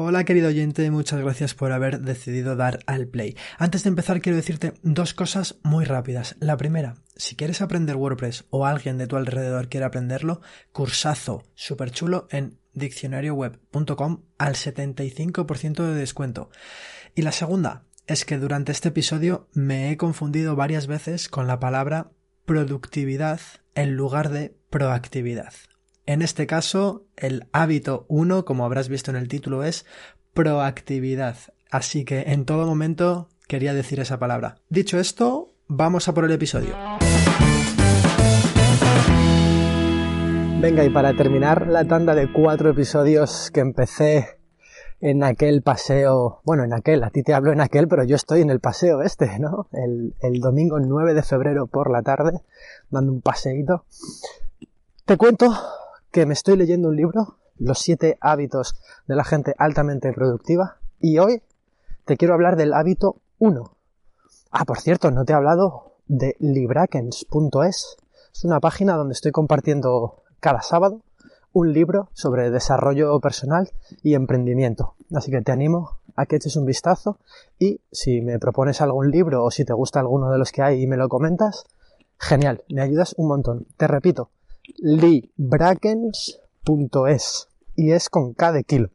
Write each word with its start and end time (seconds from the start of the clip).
Hola 0.00 0.22
querido 0.22 0.46
oyente, 0.46 0.92
muchas 0.92 1.20
gracias 1.20 1.54
por 1.54 1.72
haber 1.72 2.00
decidido 2.02 2.54
dar 2.54 2.78
al 2.86 3.08
play. 3.08 3.36
Antes 3.58 3.82
de 3.82 3.88
empezar 3.88 4.20
quiero 4.20 4.36
decirte 4.36 4.74
dos 4.84 5.12
cosas 5.12 5.58
muy 5.64 5.84
rápidas. 5.84 6.36
La 6.38 6.56
primera, 6.56 6.94
si 7.16 7.34
quieres 7.34 7.60
aprender 7.60 7.96
WordPress 7.96 8.44
o 8.50 8.64
alguien 8.64 8.96
de 8.96 9.08
tu 9.08 9.16
alrededor 9.16 9.68
quiere 9.68 9.86
aprenderlo, 9.86 10.40
cursazo 10.70 11.42
súper 11.56 11.90
chulo 11.90 12.28
en 12.30 12.60
diccionarioweb.com 12.74 14.22
al 14.38 14.54
75% 14.54 15.82
de 15.82 15.94
descuento. 15.94 16.50
Y 17.16 17.22
la 17.22 17.32
segunda 17.32 17.82
es 18.06 18.24
que 18.24 18.38
durante 18.38 18.70
este 18.70 18.90
episodio 18.90 19.48
me 19.52 19.90
he 19.90 19.96
confundido 19.96 20.54
varias 20.54 20.86
veces 20.86 21.28
con 21.28 21.48
la 21.48 21.58
palabra 21.58 22.12
productividad 22.46 23.40
en 23.74 23.96
lugar 23.96 24.28
de 24.28 24.56
proactividad. 24.70 25.52
En 26.08 26.22
este 26.22 26.46
caso, 26.46 27.04
el 27.18 27.48
hábito 27.52 28.06
1, 28.08 28.46
como 28.46 28.64
habrás 28.64 28.88
visto 28.88 29.10
en 29.10 29.18
el 29.18 29.28
título, 29.28 29.62
es 29.62 29.84
proactividad. 30.32 31.36
Así 31.70 32.06
que 32.06 32.22
en 32.28 32.46
todo 32.46 32.66
momento 32.66 33.28
quería 33.46 33.74
decir 33.74 34.00
esa 34.00 34.18
palabra. 34.18 34.56
Dicho 34.70 34.98
esto, 34.98 35.48
vamos 35.66 36.08
a 36.08 36.14
por 36.14 36.24
el 36.24 36.32
episodio. 36.32 36.74
Venga, 40.62 40.82
y 40.82 40.88
para 40.88 41.12
terminar 41.12 41.66
la 41.66 41.84
tanda 41.84 42.14
de 42.14 42.32
cuatro 42.32 42.70
episodios 42.70 43.50
que 43.50 43.60
empecé 43.60 44.38
en 45.02 45.22
aquel 45.22 45.60
paseo, 45.60 46.40
bueno, 46.42 46.64
en 46.64 46.72
aquel, 46.72 47.04
a 47.04 47.10
ti 47.10 47.22
te 47.22 47.34
hablo 47.34 47.52
en 47.52 47.60
aquel, 47.60 47.86
pero 47.86 48.02
yo 48.04 48.16
estoy 48.16 48.40
en 48.40 48.48
el 48.48 48.60
paseo 48.60 49.02
este, 49.02 49.38
¿no? 49.38 49.68
El, 49.72 50.14
el 50.22 50.40
domingo 50.40 50.80
9 50.80 51.12
de 51.12 51.22
febrero 51.22 51.66
por 51.66 51.92
la 51.92 52.00
tarde, 52.00 52.40
dando 52.88 53.12
un 53.12 53.20
paseíto. 53.20 53.84
Te 55.04 55.18
cuento 55.18 55.52
que 56.10 56.26
me 56.26 56.32
estoy 56.32 56.56
leyendo 56.56 56.88
un 56.88 56.96
libro, 56.96 57.36
Los 57.58 57.80
siete 57.80 58.16
hábitos 58.20 58.80
de 59.06 59.16
la 59.16 59.24
gente 59.24 59.54
altamente 59.58 60.12
productiva, 60.12 60.78
y 61.00 61.18
hoy 61.18 61.42
te 62.04 62.16
quiero 62.16 62.34
hablar 62.34 62.56
del 62.56 62.72
hábito 62.72 63.20
1. 63.38 63.76
Ah, 64.50 64.64
por 64.64 64.80
cierto, 64.80 65.10
no 65.10 65.24
te 65.24 65.32
he 65.32 65.36
hablado 65.36 65.96
de 66.06 66.36
librakens.es. 66.38 67.96
Es 68.32 68.44
una 68.44 68.60
página 68.60 68.94
donde 68.94 69.12
estoy 69.12 69.32
compartiendo 69.32 70.22
cada 70.40 70.62
sábado 70.62 71.02
un 71.52 71.72
libro 71.72 72.08
sobre 72.12 72.50
desarrollo 72.50 73.18
personal 73.20 73.70
y 74.02 74.14
emprendimiento. 74.14 74.94
Así 75.14 75.30
que 75.30 75.42
te 75.42 75.52
animo 75.52 75.98
a 76.16 76.26
que 76.26 76.36
eches 76.36 76.56
un 76.56 76.64
vistazo 76.64 77.18
y 77.58 77.80
si 77.90 78.20
me 78.20 78.38
propones 78.38 78.80
algún 78.80 79.10
libro 79.10 79.44
o 79.44 79.50
si 79.50 79.64
te 79.64 79.72
gusta 79.72 80.00
alguno 80.00 80.30
de 80.30 80.38
los 80.38 80.52
que 80.52 80.62
hay 80.62 80.82
y 80.82 80.86
me 80.86 80.96
lo 80.96 81.08
comentas, 81.08 81.64
genial, 82.18 82.64
me 82.68 82.82
ayudas 82.82 83.14
un 83.18 83.28
montón. 83.28 83.66
Te 83.76 83.86
repito, 83.86 84.30
librakens.es 84.76 87.48
y 87.76 87.92
es 87.92 88.10
con 88.10 88.34
K 88.34 88.52
de 88.52 88.64
kilo. 88.64 88.90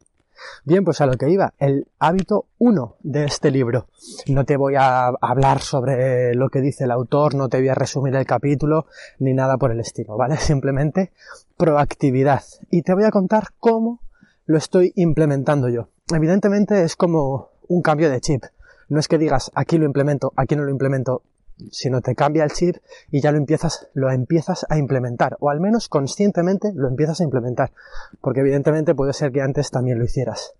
Bien, 0.64 0.84
pues 0.84 1.00
a 1.00 1.06
lo 1.06 1.16
que 1.16 1.30
iba, 1.30 1.54
el 1.58 1.86
hábito 1.98 2.46
1 2.58 2.96
de 3.02 3.24
este 3.24 3.50
libro. 3.50 3.86
No 4.26 4.44
te 4.44 4.56
voy 4.56 4.74
a 4.76 5.08
hablar 5.20 5.60
sobre 5.60 6.34
lo 6.34 6.48
que 6.48 6.60
dice 6.60 6.84
el 6.84 6.90
autor, 6.90 7.34
no 7.34 7.48
te 7.48 7.58
voy 7.58 7.68
a 7.68 7.74
resumir 7.74 8.14
el 8.14 8.26
capítulo, 8.26 8.86
ni 9.18 9.32
nada 9.32 9.56
por 9.56 9.70
el 9.70 9.80
estilo, 9.80 10.16
¿vale? 10.16 10.36
Simplemente 10.36 11.12
proactividad. 11.56 12.42
Y 12.70 12.82
te 12.82 12.94
voy 12.94 13.04
a 13.04 13.10
contar 13.10 13.48
cómo 13.58 14.00
lo 14.46 14.58
estoy 14.58 14.92
implementando 14.96 15.68
yo. 15.68 15.88
Evidentemente 16.12 16.82
es 16.82 16.96
como 16.96 17.50
un 17.68 17.82
cambio 17.82 18.10
de 18.10 18.20
chip. 18.20 18.44
No 18.88 19.00
es 19.00 19.08
que 19.08 19.18
digas 19.18 19.50
aquí 19.54 19.78
lo 19.78 19.86
implemento, 19.86 20.32
aquí 20.36 20.56
no 20.56 20.64
lo 20.64 20.70
implemento 20.70 21.22
sino 21.70 22.00
te 22.00 22.14
cambia 22.14 22.44
el 22.44 22.52
chip 22.52 22.76
y 23.10 23.20
ya 23.20 23.32
lo 23.32 23.38
empiezas, 23.38 23.88
lo 23.94 24.10
empiezas 24.10 24.66
a 24.68 24.78
implementar, 24.78 25.36
o 25.40 25.50
al 25.50 25.60
menos 25.60 25.88
conscientemente 25.88 26.72
lo 26.74 26.88
empiezas 26.88 27.20
a 27.20 27.24
implementar, 27.24 27.72
porque 28.20 28.40
evidentemente 28.40 28.94
puede 28.94 29.12
ser 29.12 29.32
que 29.32 29.42
antes 29.42 29.70
también 29.70 29.98
lo 29.98 30.04
hicieras. 30.04 30.54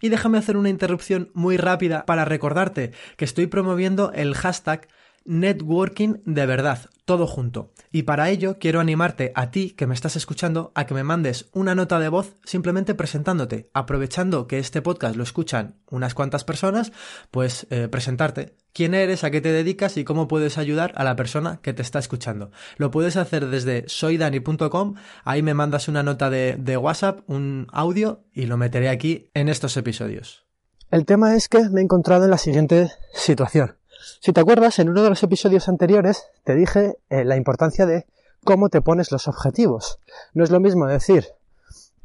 Y 0.00 0.10
déjame 0.10 0.38
hacer 0.38 0.56
una 0.56 0.68
interrupción 0.68 1.30
muy 1.34 1.56
rápida 1.56 2.04
para 2.06 2.24
recordarte 2.24 2.92
que 3.16 3.24
estoy 3.24 3.48
promoviendo 3.48 4.12
el 4.12 4.34
hashtag 4.34 4.86
networking 5.24 6.22
de 6.24 6.46
verdad, 6.46 6.90
todo 7.04 7.26
junto. 7.26 7.72
Y 7.90 8.02
para 8.02 8.28
ello 8.28 8.58
quiero 8.58 8.80
animarte 8.80 9.32
a 9.34 9.50
ti 9.50 9.70
que 9.70 9.86
me 9.86 9.94
estás 9.94 10.16
escuchando 10.16 10.72
a 10.74 10.86
que 10.86 10.94
me 10.94 11.04
mandes 11.04 11.48
una 11.52 11.74
nota 11.74 11.98
de 11.98 12.08
voz 12.08 12.36
simplemente 12.44 12.94
presentándote, 12.94 13.70
aprovechando 13.72 14.46
que 14.46 14.58
este 14.58 14.82
podcast 14.82 15.16
lo 15.16 15.22
escuchan 15.22 15.76
unas 15.90 16.14
cuantas 16.14 16.44
personas, 16.44 16.92
pues 17.30 17.66
eh, 17.70 17.88
presentarte. 17.88 18.56
¿Quién 18.72 18.94
eres? 18.94 19.24
¿A 19.24 19.30
qué 19.30 19.40
te 19.40 19.52
dedicas? 19.52 19.96
¿Y 19.96 20.04
cómo 20.04 20.28
puedes 20.28 20.58
ayudar 20.58 20.92
a 20.96 21.04
la 21.04 21.16
persona 21.16 21.60
que 21.62 21.72
te 21.72 21.82
está 21.82 21.98
escuchando? 21.98 22.50
Lo 22.76 22.90
puedes 22.90 23.16
hacer 23.16 23.46
desde 23.46 23.84
soydani.com, 23.88 24.94
ahí 25.24 25.42
me 25.42 25.54
mandas 25.54 25.88
una 25.88 26.02
nota 26.02 26.30
de, 26.30 26.56
de 26.58 26.76
WhatsApp, 26.76 27.20
un 27.26 27.66
audio 27.72 28.24
y 28.32 28.46
lo 28.46 28.56
meteré 28.56 28.88
aquí 28.88 29.30
en 29.34 29.48
estos 29.48 29.76
episodios. 29.76 30.46
El 30.90 31.04
tema 31.04 31.36
es 31.36 31.48
que 31.48 31.68
me 31.68 31.80
he 31.80 31.84
encontrado 31.84 32.24
en 32.24 32.30
la 32.30 32.38
siguiente 32.38 32.90
situación. 33.12 33.76
Si 34.20 34.32
te 34.32 34.40
acuerdas, 34.40 34.78
en 34.78 34.88
uno 34.88 35.02
de 35.02 35.10
los 35.10 35.22
episodios 35.22 35.68
anteriores 35.68 36.26
te 36.44 36.54
dije 36.54 36.98
eh, 37.10 37.24
la 37.24 37.36
importancia 37.36 37.86
de 37.86 38.06
cómo 38.44 38.68
te 38.68 38.80
pones 38.80 39.12
los 39.12 39.28
objetivos. 39.28 39.98
No 40.34 40.44
es 40.44 40.50
lo 40.50 40.60
mismo 40.60 40.86
decir 40.86 41.26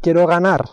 quiero 0.03 0.27
ganar 0.27 0.65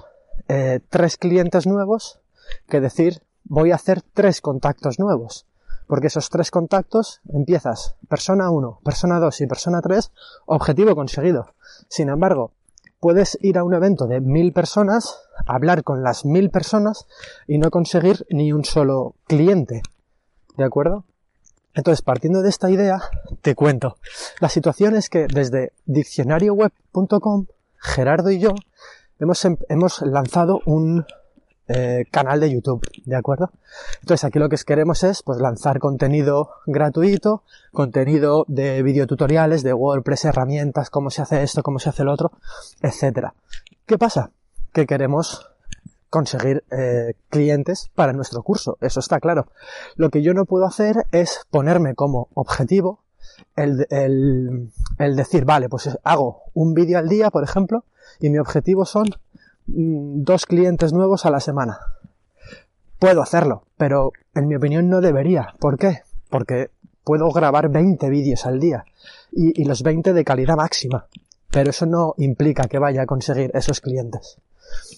eh, 0.49 0.81
tres 0.89 1.17
clientes 1.17 1.67
nuevos 1.67 2.21
que 2.69 2.81
decir 2.81 3.23
voy 3.45 3.71
a 3.71 3.77
hacer 3.77 4.03
tres 4.03 4.41
contactos 4.41 4.99
nuevos. 4.99 5.47
Porque 5.87 6.09
esos 6.09 6.31
tres 6.31 6.51
contactos 6.51 7.21
empiezas 7.29 7.97
persona 8.09 8.51
1, 8.51 8.81
persona 8.85 9.19
2 9.19 9.41
y 9.41 9.47
persona 9.47 9.81
3, 9.81 10.13
objetivo 10.47 10.95
conseguido. 10.95 11.55
Sin 11.89 12.09
embargo, 12.09 12.53
puedes 13.01 13.39
ir 13.41 13.59
a 13.59 13.65
un 13.65 13.75
evento 13.75 14.07
de 14.07 14.21
mil 14.21 14.53
personas, 14.53 15.21
hablar 15.47 15.83
con 15.83 16.03
las 16.03 16.25
mil 16.25 16.51
personas 16.51 17.07
y 17.47 17.59
no 17.59 17.71
conseguir 17.71 18.27
ni 18.31 18.53
un 18.53 18.65
solo 18.65 19.15
cliente. 19.27 19.83
¿De 20.57 20.65
acuerdo? 20.65 21.05
Entonces, 21.75 22.03
partiendo 22.03 22.43
de 22.43 22.49
esta 22.49 22.71
idea, 22.71 23.01
te 23.43 23.55
cuento. 23.55 23.97
La 24.41 24.49
situación 24.49 24.97
es 24.97 25.09
que 25.09 25.27
desde 25.27 25.73
diccionarioweb.com, 25.87 27.47
Gerardo 27.77 28.31
y 28.31 28.41
yo 28.41 28.55
hemos, 29.19 29.45
em, 29.45 29.57
hemos 29.69 30.03
lanzado 30.03 30.61
un 30.67 31.07
eh, 31.69 32.07
canal 32.11 32.41
de 32.41 32.51
YouTube, 32.51 32.85
¿de 33.05 33.15
acuerdo? 33.15 33.53
Entonces 34.01 34.25
aquí 34.25 34.41
lo 34.41 34.49
que 34.49 34.57
queremos 34.67 35.05
es 35.05 35.23
pues 35.23 35.39
lanzar 35.39 35.79
contenido 35.79 36.51
gratuito, 36.67 37.45
contenido 37.71 38.45
de 38.49 38.83
videotutoriales, 38.83 39.63
de 39.63 39.73
WordPress, 39.73 40.25
herramientas, 40.25 40.91
cómo 40.91 41.11
se 41.11 41.23
hace 41.23 41.45
esto, 41.45 41.63
cómo 41.63 41.79
se 41.79 41.91
hace 41.91 42.03
el 42.03 42.09
otro, 42.09 42.33
etcétera. 42.83 43.35
¿Qué 43.87 43.99
pasa? 43.99 44.33
Que 44.73 44.85
queremos 44.85 45.50
conseguir 46.11 46.65
eh, 46.71 47.15
clientes 47.29 47.91
para 47.95 48.13
nuestro 48.13 48.43
curso, 48.43 48.77
eso 48.81 49.01
está 49.01 49.21
claro. 49.21 49.47
Lo 49.97 50.11
que 50.11 50.23
yo 50.23 50.35
no 50.35 50.45
puedo 50.45 50.67
hacer 50.67 51.07
es 51.13 51.47
ponerme 51.51 51.95
como 51.95 52.29
objetivo 52.35 53.01
el, 53.57 53.87
el, 53.91 55.17
decir, 55.17 55.45
vale, 55.45 55.69
pues 55.69 55.89
hago 56.05 56.43
un 56.55 56.75
vídeo 56.75 56.99
al 56.99 57.09
día, 57.09 57.31
por 57.31 57.45
ejemplo, 57.45 57.85
y 58.21 58.31
mi 58.31 58.39
objetivo 58.39 58.85
son 58.85 59.07
mm, 59.67 60.23
dos 60.23 60.47
clientes 60.47 60.93
nuevos 60.93 61.27
a 61.27 61.31
la 61.31 61.41
semana. 61.41 61.79
Puedo 62.99 63.23
hacerlo, 63.23 63.65
pero 63.77 64.13
en 64.35 64.47
mi 64.47 64.57
opinión 64.57 64.89
no 64.89 65.01
debería. 65.01 65.55
¿Por 65.59 65.79
qué? 65.79 66.03
Porque 66.29 66.71
puedo 67.05 67.31
grabar 67.31 67.71
20 67.71 68.09
vídeos 68.11 68.47
al 68.47 68.61
día 68.61 68.85
y, 69.33 69.65
los 69.65 69.83
20 69.83 70.13
de 70.13 70.25
calidad 70.25 70.57
máxima, 70.57 71.07
pero 71.51 71.71
eso 71.71 71.87
no 71.87 72.15
implica 72.19 72.69
que 72.69 72.79
vaya 72.79 73.03
a 73.03 73.07
conseguir 73.07 73.51
esos 73.55 73.81
clientes. 73.81 74.39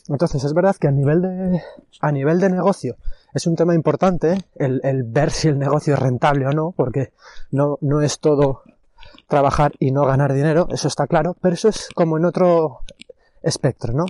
Entonces 0.09 0.45
es 0.45 0.53
verdad 0.55 0.77
que 0.77 0.89
a 0.89 0.93
nivel 0.93 1.23
de, 1.23 1.63
a 2.01 2.13
nivel 2.13 2.41
de 2.41 2.51
negocio 2.51 2.97
es 3.35 3.47
un 3.47 3.57
tema 3.57 3.75
importante 3.75 4.45
el, 4.57 4.81
el 4.85 5.05
ver 5.05 5.31
si 5.31 5.49
el 5.49 5.59
negocio 5.59 5.95
es 5.95 6.01
rentable 6.01 6.47
o 6.47 6.53
no, 6.53 6.73
porque 6.77 7.13
no, 7.51 7.79
no 7.81 8.03
es 8.03 8.19
todo 8.19 8.63
trabajar 9.29 9.73
y 9.79 9.93
no 9.93 10.05
ganar 10.05 10.33
dinero, 10.33 10.69
eso 10.71 10.89
está 10.89 11.07
claro, 11.07 11.37
pero 11.41 11.55
eso 11.55 11.69
es 11.69 11.89
como 11.95 12.19
en 12.19 12.27
otro 12.27 12.81
espectro, 13.43 13.95
¿no? 13.95 14.05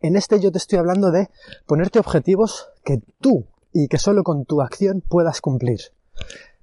En 0.00 0.16
este 0.16 0.38
yo 0.40 0.52
te 0.52 0.58
estoy 0.58 0.78
hablando 0.78 1.10
de 1.10 1.30
ponerte 1.66 1.98
objetivos 1.98 2.68
que 2.84 3.00
tú 3.20 3.46
y 3.72 3.88
que 3.88 3.98
solo 3.98 4.22
con 4.22 4.44
tu 4.44 4.60
acción 4.60 5.00
puedas 5.00 5.40
cumplir. 5.40 5.80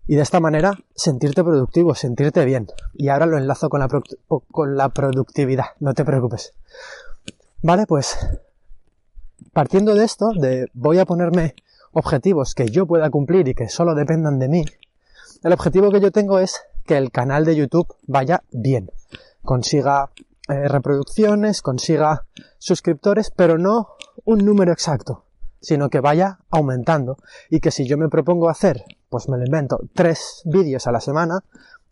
Y 0.07 0.15
de 0.15 0.21
esta 0.21 0.39
manera 0.39 0.77
sentirte 0.95 1.43
productivo, 1.43 1.95
sentirte 1.95 2.45
bien. 2.45 2.67
Y 2.93 3.09
ahora 3.09 3.25
lo 3.25 3.37
enlazo 3.37 3.69
con 3.69 3.79
la, 3.79 3.87
con 4.51 4.77
la 4.77 4.89
productividad, 4.89 5.65
no 5.79 5.93
te 5.93 6.05
preocupes. 6.05 6.53
Vale, 7.63 7.85
pues 7.85 8.17
partiendo 9.53 9.93
de 9.93 10.03
esto, 10.03 10.31
de 10.33 10.67
voy 10.73 10.97
a 10.97 11.05
ponerme 11.05 11.53
objetivos 11.91 12.55
que 12.55 12.69
yo 12.69 12.87
pueda 12.87 13.11
cumplir 13.11 13.47
y 13.47 13.53
que 13.53 13.69
solo 13.69 13.93
dependan 13.93 14.39
de 14.39 14.47
mí, 14.47 14.65
el 15.43 15.53
objetivo 15.53 15.91
que 15.91 16.01
yo 16.01 16.11
tengo 16.11 16.39
es 16.39 16.61
que 16.87 16.97
el 16.97 17.11
canal 17.11 17.45
de 17.45 17.55
YouTube 17.55 17.87
vaya 18.07 18.43
bien, 18.51 18.89
consiga 19.43 20.09
eh, 20.49 20.67
reproducciones, 20.67 21.61
consiga 21.61 22.25
suscriptores, 22.57 23.29
pero 23.29 23.59
no 23.59 23.89
un 24.25 24.39
número 24.39 24.71
exacto, 24.71 25.25
sino 25.59 25.89
que 25.89 25.99
vaya 25.99 26.39
aumentando 26.49 27.17
y 27.51 27.59
que 27.59 27.69
si 27.69 27.85
yo 27.85 27.95
me 27.95 28.09
propongo 28.09 28.49
hacer, 28.49 28.83
pues 29.09 29.29
me 29.29 29.37
lo 29.37 29.45
invento, 29.45 29.79
tres 29.93 30.41
vídeos 30.45 30.87
a 30.87 30.91
la 30.91 30.99
semana, 30.99 31.43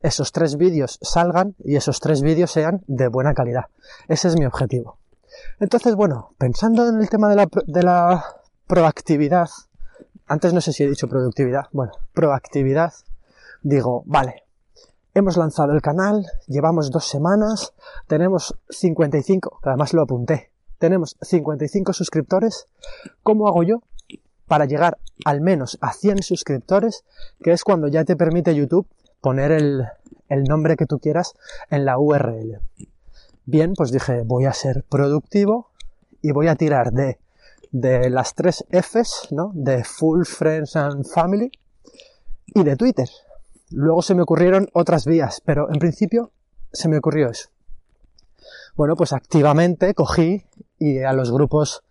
esos 0.02 0.32
tres 0.32 0.56
vídeos 0.58 0.98
salgan 1.04 1.56
y 1.64 1.76
esos 1.76 2.00
tres 2.00 2.24
vídeos 2.24 2.50
sean 2.50 2.82
de 2.88 3.08
buena 3.08 3.36
calidad. 3.36 3.66
Ese 4.08 4.30
es 4.30 4.36
mi 4.36 4.46
objetivo. 4.46 4.99
Entonces, 5.60 5.96
bueno, 5.96 6.34
pensando 6.38 6.88
en 6.88 7.00
el 7.00 7.10
tema 7.10 7.30
de 7.30 7.84
la, 7.84 8.26
proactividad, 8.68 9.50
antes 10.28 10.54
no 10.54 10.62
sé 10.62 10.74
si 10.74 10.84
he 10.84 10.90
dicho 10.90 11.08
productividad, 11.08 11.66
bueno, 11.72 11.94
proactividad, 12.14 12.94
digo, 13.64 14.04
vale, 14.06 14.44
hemos 15.16 15.38
lanzado 15.38 15.74
el 15.74 15.82
canal, 15.82 16.28
llevamos 16.48 16.92
dos 16.92 17.08
semanas, 17.08 17.74
tenemos 18.08 18.56
55, 18.70 19.60
que 19.64 19.70
además 19.70 19.94
lo 19.94 20.04
apunté, 20.04 20.52
tenemos 20.78 21.18
55 21.22 21.94
suscriptores, 21.94 22.68
¿cómo 23.24 23.48
hago 23.48 23.64
yo 23.64 23.82
para 24.46 24.66
llegar 24.66 25.00
al 25.26 25.42
menos 25.42 25.80
a 25.82 25.94
100 25.94 26.22
suscriptores, 26.22 27.04
que 27.44 27.52
es 27.52 27.64
cuando 27.64 27.88
ya 27.88 28.06
te 28.06 28.16
permite 28.16 28.54
YouTube 28.54 28.88
poner 29.20 29.52
el 29.52 30.44
nombre 30.44 30.78
que 30.78 30.86
tú 30.86 31.00
quieras 31.00 31.34
en 31.72 31.86
la 31.86 31.98
URL? 31.98 32.62
Bien, 33.52 33.74
pues 33.74 33.92
dije, 33.92 34.22
voy 34.24 34.46
a 34.46 34.54
ser 34.54 34.84
productivo 34.88 35.72
y 36.22 36.30
voy 36.34 36.50
a 36.50 36.56
tirar 36.56 36.92
de, 36.92 37.18
de 37.72 38.12
las 38.12 38.36
tres 38.36 38.64
Fs, 38.70 39.30
¿no? 39.32 39.50
De 39.56 39.84
Full 39.84 40.24
Friends 40.24 40.76
and 40.76 41.04
Family 41.08 41.52
y 42.46 42.64
de 42.64 42.76
Twitter. 42.76 43.10
Luego 43.72 44.04
se 44.04 44.14
me 44.14 44.22
ocurrieron 44.22 44.70
otras 44.74 45.08
vías, 45.08 45.42
pero 45.44 45.68
en 45.74 45.80
principio 45.80 46.30
se 46.72 46.90
me 46.90 47.00
ocurrió 47.00 47.32
eso. 47.32 47.50
Bueno, 48.76 48.96
pues 48.96 49.14
activamente 49.14 49.96
cogí 49.96 50.46
y 50.78 51.00
a 51.00 51.14
los 51.14 51.32
grupos 51.32 51.82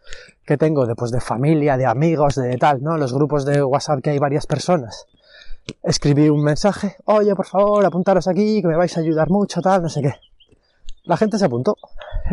que 0.47 0.57
tengo 0.59 0.87
de, 0.87 0.95
pues, 0.95 1.11
de 1.11 1.21
familia, 1.21 1.77
de 1.77 1.87
amigos, 1.87 2.37
de 2.37 2.57
tal, 2.57 2.85
¿no? 2.85 2.97
Los 2.97 3.13
grupos 3.13 3.45
de 3.45 3.65
WhatsApp 3.65 4.01
que 4.01 4.11
hay 4.11 4.21
varias 4.21 4.47
personas. 4.47 5.07
Escribí 5.83 6.29
un 6.29 6.45
mensaje, 6.45 6.99
oye, 7.07 7.35
por 7.35 7.47
favor, 7.47 7.85
apuntaros 7.85 8.29
aquí, 8.29 8.63
que 8.63 8.69
me 8.69 8.77
vais 8.77 8.97
a 8.97 9.01
ayudar 9.01 9.29
mucho, 9.29 9.61
tal, 9.61 9.83
no 9.83 9.89
sé 9.89 10.03
qué. 10.03 10.15
La 11.09 11.17
gente 11.17 11.39
se 11.39 11.47
apuntó. 11.47 11.77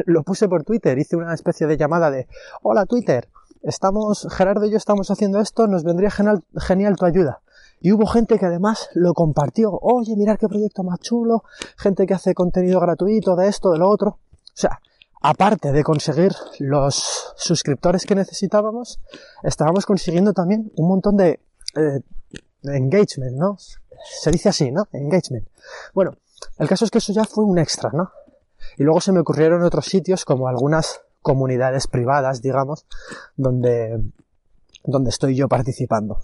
Lo 0.05 0.23
puse 0.23 0.49
por 0.49 0.65
Twitter, 0.65 0.97
hice 0.99 1.15
una 1.15 1.33
especie 1.33 1.65
de 1.65 1.77
llamada 1.77 2.11
de, 2.11 2.27
hola 2.61 2.85
Twitter, 2.85 3.29
estamos, 3.63 4.27
Gerardo 4.29 4.65
y 4.65 4.71
yo 4.71 4.75
estamos 4.75 5.09
haciendo 5.09 5.39
esto, 5.39 5.65
nos 5.65 5.85
vendría 5.85 6.11
genial, 6.11 6.95
tu 6.97 7.05
ayuda. 7.05 7.39
Y 7.79 7.93
hubo 7.93 8.05
gente 8.05 8.37
que 8.37 8.45
además 8.45 8.89
lo 8.93 9.13
compartió. 9.13 9.71
Oye, 9.81 10.17
mirar 10.17 10.37
qué 10.37 10.49
proyecto 10.49 10.83
más 10.83 10.99
chulo. 10.99 11.43
Gente 11.77 12.05
que 12.05 12.15
hace 12.15 12.33
contenido 12.33 12.81
gratuito 12.81 13.37
de 13.37 13.47
esto, 13.47 13.71
de 13.71 13.77
lo 13.77 13.89
otro. 13.89 14.09
O 14.09 14.53
sea, 14.53 14.81
aparte 15.21 15.71
de 15.71 15.83
conseguir 15.83 16.33
los 16.59 17.33
suscriptores 17.37 18.05
que 18.05 18.15
necesitábamos, 18.15 18.99
estábamos 19.43 19.85
consiguiendo 19.85 20.33
también 20.33 20.71
un 20.75 20.87
montón 20.89 21.15
de, 21.15 21.39
eh, 21.75 22.01
de 22.61 22.77
engagement, 22.77 23.37
¿no? 23.37 23.57
Se 23.57 24.31
dice 24.31 24.49
así, 24.49 24.69
¿no? 24.71 24.87
Engagement. 24.91 25.47
Bueno, 25.93 26.17
el 26.57 26.67
caso 26.67 26.83
es 26.83 26.91
que 26.91 26.97
eso 26.97 27.13
ya 27.13 27.23
fue 27.23 27.45
un 27.45 27.57
extra, 27.57 27.91
¿no? 27.93 28.11
Y 28.77 28.83
luego 28.83 29.01
se 29.01 29.11
me 29.11 29.19
ocurrieron 29.19 29.63
otros 29.63 29.85
sitios 29.85 30.25
como 30.25 30.47
algunas 30.47 31.01
comunidades 31.21 31.87
privadas, 31.87 32.41
digamos, 32.41 32.85
donde, 33.35 33.99
donde 34.83 35.09
estoy 35.09 35.35
yo 35.35 35.47
participando. 35.47 36.19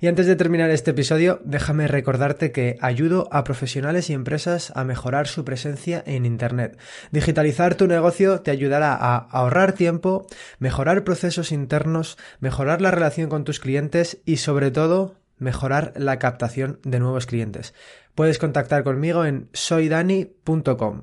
Y 0.00 0.06
antes 0.06 0.26
de 0.26 0.36
terminar 0.36 0.70
este 0.70 0.90
episodio, 0.90 1.40
déjame 1.44 1.88
recordarte 1.88 2.52
que 2.52 2.76
ayudo 2.80 3.28
a 3.30 3.44
profesionales 3.44 4.10
y 4.10 4.12
empresas 4.12 4.72
a 4.74 4.84
mejorar 4.84 5.26
su 5.26 5.44
presencia 5.44 6.02
en 6.06 6.26
Internet. 6.26 6.78
Digitalizar 7.10 7.74
tu 7.74 7.86
negocio 7.86 8.40
te 8.40 8.50
ayudará 8.50 8.94
a 8.94 9.16
ahorrar 9.16 9.72
tiempo, 9.72 10.26
mejorar 10.58 11.04
procesos 11.04 11.52
internos, 11.52 12.18
mejorar 12.40 12.80
la 12.80 12.90
relación 12.90 13.28
con 13.28 13.44
tus 13.44 13.60
clientes 13.60 14.18
y 14.24 14.38
sobre 14.38 14.70
todo 14.70 15.21
mejorar 15.42 15.92
la 15.96 16.18
captación 16.18 16.80
de 16.84 17.00
nuevos 17.00 17.26
clientes. 17.26 17.74
Puedes 18.14 18.38
contactar 18.38 18.84
conmigo 18.84 19.24
en 19.24 19.50
soydani.com. 19.52 21.02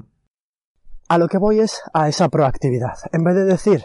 A 1.08 1.18
lo 1.18 1.28
que 1.28 1.38
voy 1.38 1.60
es 1.60 1.82
a 1.94 2.08
esa 2.08 2.30
proactividad. 2.30 2.98
En 3.12 3.24
vez 3.24 3.36
de 3.36 3.46
decir, 3.46 3.84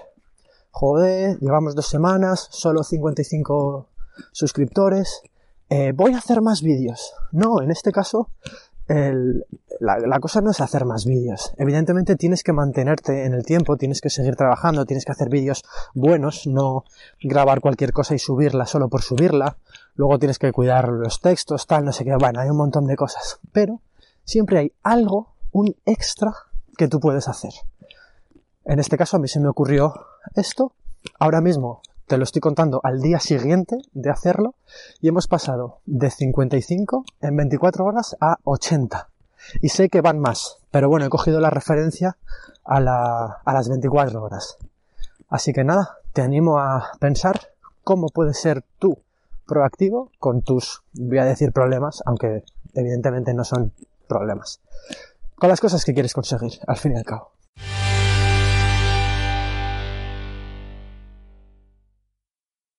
joder, 0.70 1.38
llevamos 1.40 1.74
dos 1.74 1.86
semanas, 1.86 2.48
solo 2.50 2.82
55 2.82 3.88
suscriptores, 4.32 5.22
eh, 5.70 5.92
voy 5.94 6.12
a 6.12 6.18
hacer 6.18 6.40
más 6.42 6.62
vídeos. 6.62 7.14
No, 7.32 7.62
en 7.62 7.70
este 7.70 7.92
caso, 7.92 8.30
la, 9.84 10.18
cosa 10.20 10.40
no 10.40 10.50
es 10.50 10.60
hacer 10.60 10.84
más 10.84 11.04
vídeos. 11.04 11.52
Evidentemente 11.58 12.16
tienes 12.16 12.42
que 12.42 12.52
mantenerte 12.52 13.24
en 13.24 13.34
el 13.34 13.44
tiempo, 13.44 13.76
tienes 13.76 14.00
que 14.00 14.10
seguir 14.10 14.34
trabajando, 14.36 14.86
tienes 14.86 15.04
que 15.04 15.12
hacer 15.12 15.28
vídeos 15.28 15.62
buenos, 15.94 16.46
no 16.46 16.84
grabar 17.22 17.60
cualquier 17.60 17.92
cosa 17.92 18.14
y 18.14 18.18
subirla 18.18 18.66
solo 18.66 18.88
por 18.88 19.02
subirla. 19.02 19.58
Luego 19.94 20.18
tienes 20.18 20.38
que 20.38 20.52
cuidar 20.52 20.88
los 20.88 21.20
textos, 21.20 21.66
tal, 21.66 21.84
no 21.84 21.92
sé 21.92 22.04
qué. 22.04 22.16
Bueno, 22.18 22.40
hay 22.40 22.48
un 22.48 22.56
montón 22.56 22.86
de 22.86 22.96
cosas. 22.96 23.38
Pero 23.52 23.80
siempre 24.24 24.58
hay 24.58 24.72
algo, 24.82 25.34
un 25.52 25.76
extra 25.84 26.32
que 26.76 26.88
tú 26.88 26.98
puedes 26.98 27.28
hacer. 27.28 27.52
En 28.64 28.78
este 28.78 28.96
caso 28.96 29.18
a 29.18 29.20
mí 29.20 29.28
se 29.28 29.40
me 29.40 29.48
ocurrió 29.48 29.94
esto. 30.34 30.72
Ahora 31.18 31.42
mismo 31.42 31.82
te 32.06 32.16
lo 32.16 32.24
estoy 32.24 32.40
contando 32.40 32.80
al 32.82 33.00
día 33.00 33.20
siguiente 33.20 33.76
de 33.92 34.10
hacerlo 34.10 34.54
y 35.00 35.08
hemos 35.08 35.28
pasado 35.28 35.80
de 35.84 36.10
55 36.10 37.04
en 37.20 37.36
24 37.36 37.84
horas 37.84 38.16
a 38.20 38.38
80. 38.44 39.08
Y 39.60 39.68
sé 39.68 39.88
que 39.88 40.00
van 40.00 40.18
más, 40.18 40.58
pero 40.70 40.88
bueno, 40.88 41.06
he 41.06 41.10
cogido 41.10 41.40
la 41.40 41.50
referencia 41.50 42.16
a, 42.64 42.80
la, 42.80 43.40
a 43.44 43.52
las 43.52 43.68
24 43.68 44.22
horas. 44.22 44.56
Así 45.28 45.52
que 45.52 45.64
nada, 45.64 45.98
te 46.12 46.22
animo 46.22 46.58
a 46.58 46.92
pensar 47.00 47.40
cómo 47.82 48.08
puedes 48.08 48.38
ser 48.40 48.64
tú 48.78 48.98
proactivo 49.46 50.10
con 50.18 50.42
tus, 50.42 50.82
voy 50.94 51.18
a 51.18 51.24
decir 51.24 51.52
problemas, 51.52 52.02
aunque 52.06 52.44
evidentemente 52.74 53.34
no 53.34 53.44
son 53.44 53.72
problemas. 54.08 54.60
Con 55.36 55.48
las 55.48 55.60
cosas 55.60 55.84
que 55.84 55.92
quieres 55.92 56.14
conseguir, 56.14 56.52
al 56.66 56.76
fin 56.76 56.92
y 56.92 56.96
al 56.96 57.04
cabo. 57.04 57.33